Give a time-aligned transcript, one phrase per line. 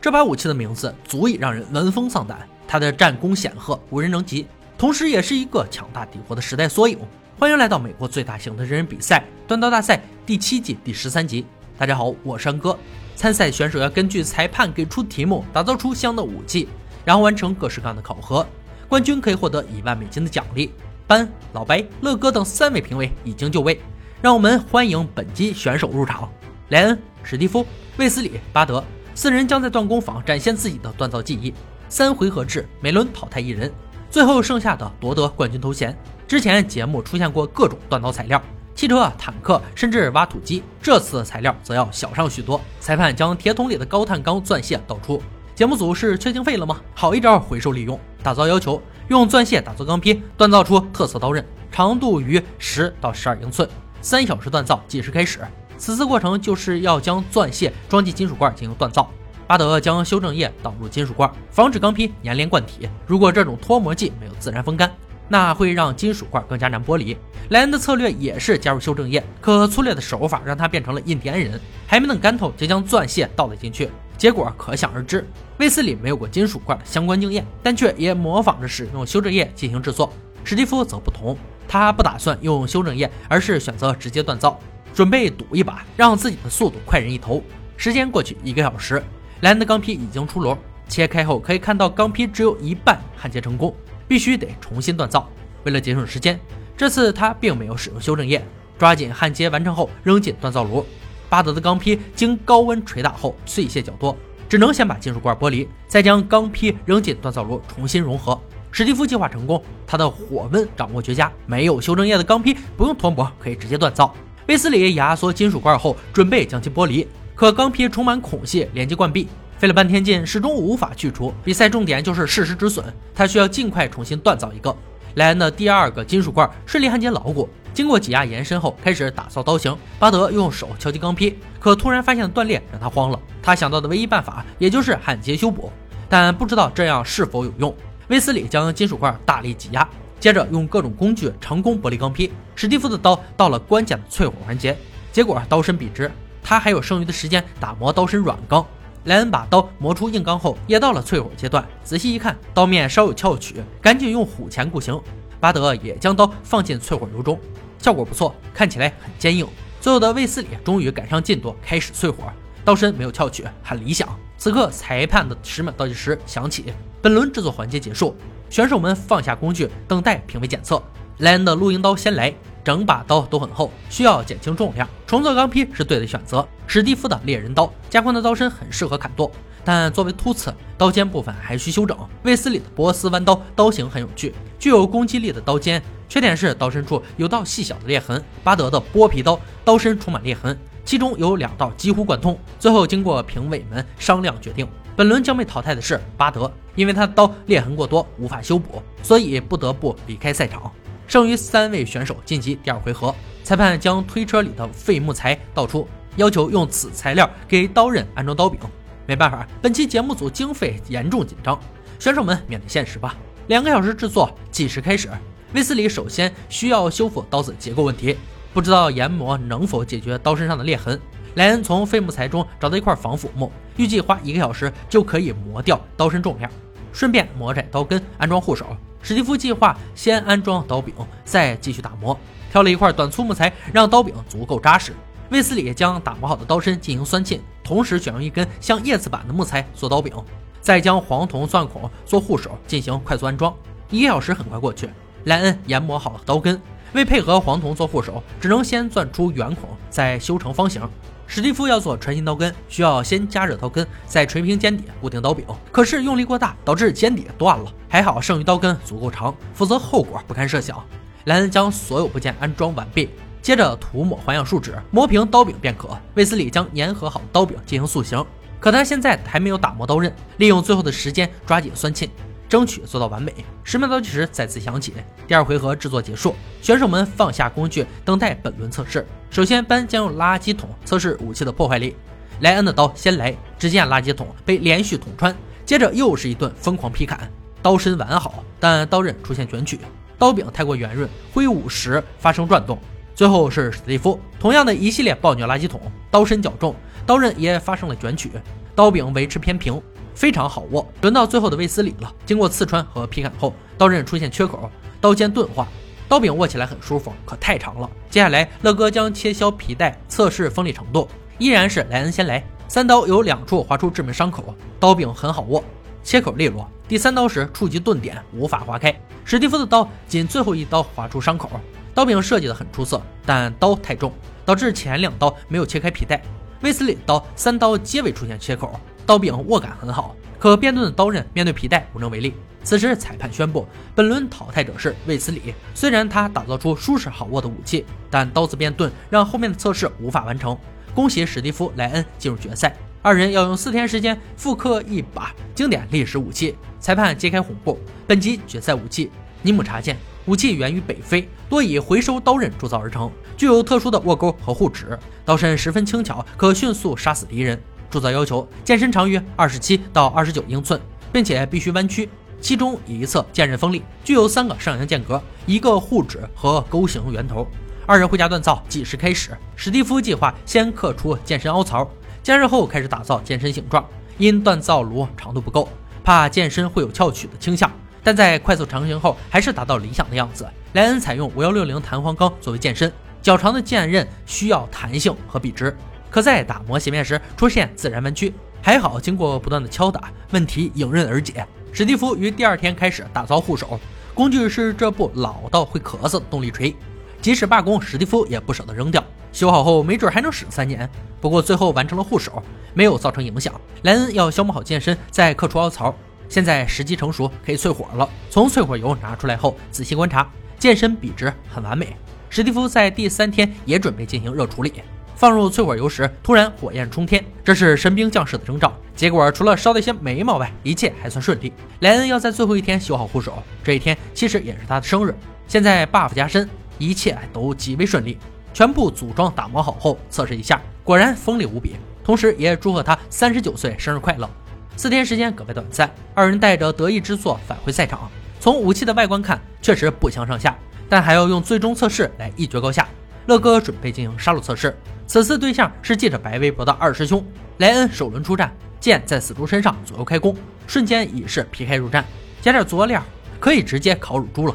[0.00, 4.46] 这把武器的名字足以让人闻风丧胆，它的战功显赫，无人能及，
[4.78, 6.96] 同时也是一个强大帝国的时代缩影。
[7.36, 11.44] 欢迎来到美国最大型的真人比赛——断刀大赛第七季第十三集。
[11.76, 12.78] 大家好，我是安哥。
[13.16, 16.68] 参赛选手要根据裁判给出题目，打造出相应的武器，
[17.04, 18.46] 然后完成各式各样的考核。
[18.88, 20.72] 冠军可以获得一万美金的奖励。
[21.08, 23.80] 班、老白、乐哥等三位评委已经就位，
[24.22, 26.30] 让我们欢迎本期选手入场：
[26.68, 28.84] 莱恩、史蒂夫、卫斯理、巴德
[29.18, 31.52] 四人将在锻工坊展现自己的锻造技艺。
[31.88, 33.68] 三回合制，每轮淘汰一人，
[34.08, 35.98] 最后剩下的夺得冠军头衔。
[36.28, 38.40] 之前节目出现过各种锻造材料，
[38.76, 40.62] 汽车、坦克，甚至挖土机。
[40.80, 42.60] 这次的材料则要小上许多。
[42.78, 45.20] 裁判将铁桶里的高碳钢钻屑倒出，
[45.52, 46.80] 节目组是缺经费了吗？
[46.94, 47.98] 好一招回收利用。
[48.22, 53.68] 打造要求用钻屑打造钢坯，锻造出特色刀刃，长度于十到十二英寸，
[54.00, 55.40] 三小时锻造计时开始。
[55.76, 59.08] 此次过程就是要将钻屑装进金属罐进行锻造。
[59.48, 62.86] 巴德将修正液倒入金属罐，防止钢坯粘连罐体。
[63.06, 64.92] 如果这种脱模剂没有自然风干，
[65.26, 67.16] 那会让金属块更加难剥离。
[67.48, 71.58] 莱恩的策略也是加入修正液，可粗略的手法让他变成了印第安人。
[71.86, 75.26] 还没等干透，就将钻屑倒了进去，结果可想而知。
[75.56, 80.12] 威斯里没有过金属块的相关经验，但却也模仿着使用修正液进行制作。
[80.44, 81.34] 史蒂夫则不同，
[81.66, 84.60] 他不打算用修正液，而是选择直接锻造，
[84.92, 87.42] 准备赌一把，让自己的速度快人一头。
[87.78, 89.02] 时间过去一个小时，
[89.40, 90.56] 莱恩的钢坯已经出炉，
[90.88, 93.74] 切开后可以看到钢坯只有一半焊接成功。
[94.08, 95.28] 必须得重新锻造。
[95.64, 96.40] 为了节省时间，
[96.74, 98.42] 这次他并没有使用修正液，
[98.78, 100.82] 抓紧焊接完成后扔进锻造炉。
[101.28, 104.16] 巴德的钢坯经高温捶打后碎屑较多，
[104.48, 108.40] 只能先把金属罐剥离，再将钢坯扔进锻造炉重新融合。
[108.70, 114.14] 史蒂夫计划成功，他的火温掌握绝佳，没有修正液的钢坯不用脱模可以直接锻造。
[114.46, 117.06] 威斯里压缩金属罐后准备将其剥离，
[117.38, 119.28] 可钢坯充满孔隙连接贯壁。
[119.58, 121.32] 费了半天劲，始终无法去除。
[121.44, 124.74] 比赛重点就是适时止损，他需要尽快重新锻造一个。
[125.14, 129.76] 莱恩的第二个金属罐顺利焊接牢固，经过挤压延伸后，开始打造刀型。
[130.00, 133.20] 巴德用手敲击钢坯，可突然发现断裂让他慌了。
[133.40, 135.70] 他想到的唯一办法也就是焊接修补，
[136.08, 137.72] 但不知道这样是否有用。
[138.08, 139.88] 威斯里将金属块大力挤压，
[140.18, 142.32] 接着用各种工具成功剥离钢坯。
[142.56, 144.76] 史蒂夫的刀到了关键的淬火环节，
[145.12, 146.10] 结果刀身笔直，
[146.48, 148.66] 他还有剩余的时间打磨刀身软钢。
[149.04, 151.62] 莱恩把刀磨出硬钢后，也到了淬火阶段。
[151.84, 154.98] 仔细一看，刀面稍有翘曲，赶紧用虎钳固形。
[155.38, 157.38] 巴德也将刀放进淬火油中，
[157.78, 159.46] 效果不错，看起来很坚硬。
[159.78, 162.32] 最后的卫斯理终于赶上进度，开始淬火，
[162.64, 164.08] 刀身没有翘曲，很理想。
[164.38, 166.72] 此刻，裁判的十秒倒计时响起，
[167.02, 168.16] 本轮制作环节结束，
[168.48, 170.82] 选手们放下工具，等待评委检测。
[171.18, 172.34] 莱恩的露营刀先来。
[172.68, 174.86] 整把刀都很厚，需要减轻重量。
[175.06, 176.46] 重做钢坯是对的选择。
[176.66, 179.32] 史蒂夫的猎人刀加宽的刀身很适合砍剁，
[179.64, 181.96] 但作为突刺，刀尖部分还需修整。
[182.24, 188.22] 卫斯理的波斯弯刀刀型很有趣，具有攻击力的刀尖，缺点是刀身处有道细小的裂痕。
[188.44, 190.54] 巴德的剥皮刀刀身充满裂痕，
[190.84, 192.38] 其中有两道几乎贯通。
[192.58, 200.70] 最后经过评委们商量决定，本轮将被淘汰的是巴德，因为他的刀裂痕过多，无法修补，所以不得不离开赛场。
[201.08, 208.60] 剩余三位选手晋级第二回合，裁判将推车里的废木材倒出，要求用此材料给刀刃安装刀柄。
[209.06, 211.58] 没办法，本期节目组经费严重紧张，
[211.98, 213.16] 选手们面对现实吧。
[213.46, 215.08] 两个小时制作，计时开始。
[215.54, 218.14] 威斯里首先需要修复刀子结构问题，
[218.52, 221.00] 不知道研磨能否解决刀身上的裂痕。
[221.36, 226.52] 莱恩从废木材中找到一块防腐木，预计花一个小时就可以磨掉刀身重量，
[226.92, 228.66] 顺便磨窄刀根，安装护手。
[229.02, 230.94] 史蒂夫计划先安装刀柄，
[231.24, 232.18] 再继续打磨。
[232.50, 234.92] 挑了一块短粗木材，让刀柄足够扎实。
[235.30, 236.44] 卫斯理将打磨好的。
[236.44, 239.32] 刀身进行酸浸，同时选用一根像叶子板的。
[239.32, 240.12] 木材做刀柄，
[240.60, 243.54] 再将黄铜钻孔做护手进行快速安装。
[243.90, 244.88] 一个小时很快过去，
[245.24, 246.60] 莱恩研磨好了刀根，
[246.94, 250.82] 为配合黄铜做护手，只能先钻出圆孔，再修成方形。
[251.30, 255.44] 史蒂夫要做船形刀根，需要先加热刀根，再锤平尖底固定刀柄。
[255.70, 257.70] 可是用力过大，导致尖底断了。
[257.86, 260.82] 还好剩余刀根足够长，否则后果不堪设想。
[261.26, 263.10] 莱恩将所有部件安装完毕，
[263.42, 265.90] 接着涂抹环氧树脂，磨平刀柄便可。
[266.14, 268.24] 卫斯理将粘合好刀柄进行塑形，
[268.58, 272.08] 可他现在还没有打磨刀刃，利用最后的时间抓紧酸沁。
[272.48, 273.34] 争取做到完美。
[273.62, 274.94] 十秒倒计时再次响起，
[275.26, 279.06] 第二回合制作结束，选手们放下工具，等待本轮测试。
[279.30, 281.94] 首先，班将用垃圾桶测试武器的破坏力。
[282.40, 285.36] 莱恩的刀先来，只见垃圾桶被连续捅穿，
[285.66, 287.30] 接着又是一顿疯狂劈砍，
[287.60, 289.78] 刀身完好，但刀刃出现卷曲，
[290.18, 292.78] 刀柄太过圆润，挥舞时发生转动。
[293.14, 295.80] 最后是史蒂夫，同样的一系列暴虐垃圾桶，
[296.10, 298.30] 刀身较重，刀刃也发生了卷曲。
[298.74, 299.82] 刀柄维持偏平，
[300.14, 300.86] 非常好握。
[301.02, 304.70] 轮到最后的卫斯理了，经过刺穿和劈砍后，刀刃出现缺口，
[305.00, 305.66] 刀尖钝化，
[306.08, 307.88] 刀柄握起来很舒服，可太长了。
[308.08, 311.06] 接下来，乐哥将切削皮带，测试锋利程度，
[311.36, 312.42] 依然是莱恩先来。
[312.66, 315.62] 三刀有两处划出致命伤口，刀柄很好握，
[316.02, 316.66] 切口利落。
[316.88, 318.94] 第三刀时触及钝点，无法划开。
[319.24, 321.50] 史蒂夫的刀仅最后一刀划出伤口，
[321.94, 324.10] 刀柄设计的很出色，但刀太重，
[324.46, 326.22] 导致前两刀没有切开皮带。
[326.62, 332.34] 威斯利刀三刀皆未出现切口，刀柄握感很好，可变钝的刀刃面对皮带无能为力。
[332.62, 335.54] 此时裁判宣布，本轮淘汰者是卫斯理。
[335.74, 340.56] 虽然他打造出舒适好握的武器，但刀子变钝让后面的测试无法完成。
[340.94, 346.56] 恭喜史蒂夫·莱恩进入决赛，二人要用四天时间复刻一把经典历史武器。
[346.80, 349.10] 裁判揭开红布，本集决赛武器
[349.42, 349.96] 尼姆查剑，
[350.26, 357.58] 武器源于北非，多以回收刀刃铸造而成，具有特殊的握钩和护指，刀身十分轻巧，可迅速杀死敌人。
[357.90, 360.80] 铸造要求：剑身长约二十七到二十九英寸，
[361.12, 362.08] 并且必须弯曲，
[362.40, 367.46] 其中一侧剑刃锋利，具有三个上扬间隔，一个护指和钩形圆头。
[367.86, 369.30] 二人回家锻造，计时开始。
[369.56, 371.88] 史蒂夫计划先刻出剑身凹槽，
[372.22, 373.84] 加热后开始打造剑身形状。
[374.18, 375.68] 因锻造炉长度不够，
[376.02, 377.70] 怕剑身会有翘曲的倾向，
[378.02, 380.44] 但在快速成型后还是达到理想的样子。
[380.72, 382.92] 莱恩采用五幺六零弹簧钢作为剑身，
[383.22, 385.74] 较长的剑刃需要弹性和笔直，
[386.10, 388.32] 可在打磨斜面时出现自然弯曲。
[388.60, 391.46] 还好，经过不断的敲打，问题迎刃而解。
[391.72, 393.78] 史蒂夫于第二天开始打造护手，
[394.14, 396.74] 工具是这部老到会咳嗽的动力锤。
[397.20, 399.02] 即使罢工，史蒂夫也不舍得扔掉。
[399.32, 400.88] 修好后，没准还能使三年。
[401.20, 402.42] 不过最后完成了护手，
[402.74, 403.52] 没有造成影响。
[403.82, 405.94] 莱恩要消磨好剑身，再刻出凹槽。
[406.28, 408.08] 现在时机成熟，可以淬火了。
[408.28, 410.28] 从淬火油拿出来后，仔细观察，
[410.58, 411.96] 剑身笔直，很完美。
[412.28, 414.72] 史蒂夫在第三天也准备进行热处理。
[415.18, 418.72] 放入淬火油时，突然火焰冲天，这是神兵将士的征兆。
[418.94, 421.52] 结果除了烧了一些眉毛外，一切还算顺利。
[421.80, 425.12] 莱恩要在最后一天修好护手，这一天其实也是他的生日。
[425.48, 426.48] 现在 buff 加身。
[426.78, 428.16] 一切都极为顺利，
[428.54, 431.74] 全部组装打磨好后测试一下，果然锋利无比。
[432.04, 434.30] 同时也祝贺他三十九岁生日快乐。
[434.76, 438.08] 四天时间格外短暂，二人带着得意之作返回赛场。
[438.38, 440.56] 从武器的外观看，确实不相上下，
[440.88, 442.86] 但还要用最终测试来一决高下。
[443.26, 447.24] 乐哥准备进行杀戮测试，此次对象是借着白微博的二师兄
[447.56, 447.90] 莱恩。
[447.90, 452.04] 首轮出战，剑在死猪身上左右开弓，瞬间已是皮开肉绽，
[452.42, 453.02] 加点佐料
[453.40, 454.54] 可以直接烤乳猪了。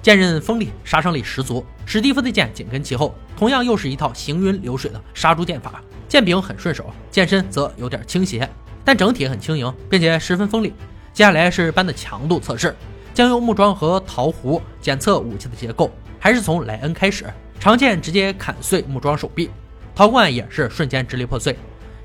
[0.00, 1.62] 剑刃锋利，杀伤力十足。
[1.84, 5.82] 史蒂夫的剑紧跟其后，同样又是一套行云流水的杀猪剑法。
[6.08, 8.48] 剑柄很顺手，剑身则有点倾斜，
[8.82, 10.72] 但整体很轻盈，并且十分锋利。
[11.12, 12.74] 接下来是般的强度测试，
[13.12, 15.92] 将用木桩和陶壶检测武器的结构。
[16.18, 17.26] 还是从莱恩开始，
[17.58, 19.50] 长剑直接砍碎木桩手臂，
[19.94, 21.56] 陶罐也是瞬间支离破碎。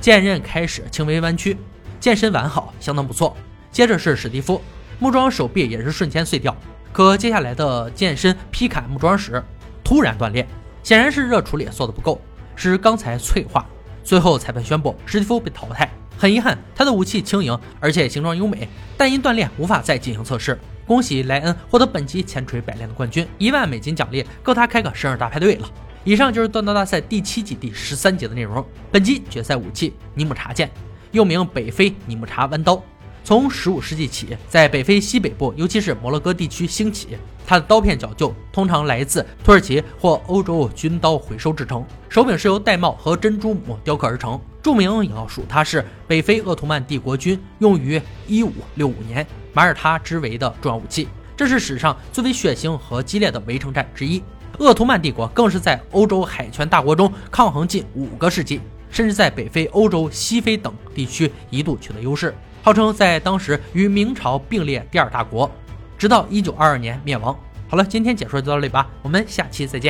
[0.00, 1.56] 剑刃开始轻微弯曲，
[2.00, 3.36] 剑身完好，相当不错。
[3.70, 4.60] 接着是史蒂夫，
[4.98, 6.56] 木桩手臂也是瞬间碎掉。
[6.92, 9.42] 可接下来的剑身劈砍木桩时，
[9.84, 10.46] 突然断裂，
[10.82, 12.20] 显然是热处理做的不够，
[12.56, 13.66] 使钢材脆化。
[14.02, 15.88] 最后裁判宣布史蒂夫被淘汰。
[16.18, 20.58] 很遗憾，他的武器轻盈，而且形状优美，但因断裂无法再进行测试。
[20.86, 25.68] 恭喜莱恩获得本期千锤百炼的冠军，一万美金奖励够他开个生日大派对了。
[26.04, 28.64] 以上就是锻刀大赛第七季第十三节的内容。
[28.90, 30.68] 本集决赛武器尼姆查剑，
[31.12, 32.82] 又名北非尼姆查弯刀。
[33.22, 37.16] 从十五世纪起，在北非西北部，尤其是摩洛哥地区兴起。
[37.46, 41.84] 它的刀片讲究，通常来自土耳其或欧洲军刀回收制成。
[42.08, 44.40] 手柄是由玳瑁和珍珠母雕刻而成。
[44.60, 51.06] 著名也要数它是北非鄂图曼帝国军用于一五六五年马耳他之围的重要武器。
[51.36, 54.20] 这是史上最为血腥和激烈的围城战之一。
[54.58, 62.34] 鄂图曼帝国更是在欧洲海权大国中抗衡近五个世纪，甚至在北非、欧洲、西非等地区一度取得优势。
[62.62, 65.50] 号称在当时与明朝并列第二大国，
[65.98, 67.36] 直到1922年灭亡。
[67.68, 69.80] 好了，今天解说就到这里吧，我们下期再见。